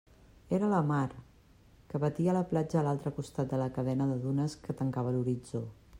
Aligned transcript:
Era 0.57 0.69
la 0.69 0.79
mar, 0.91 1.03
que 1.91 2.01
batia 2.05 2.35
la 2.39 2.43
platja 2.53 2.81
a 2.81 2.85
l'altre 2.89 3.13
costat 3.19 3.53
de 3.53 3.61
la 3.65 3.71
cadena 3.79 4.11
de 4.13 4.19
dunes 4.25 4.57
que 4.65 4.81
tancava 4.81 5.17
l'horitzó. 5.17 5.67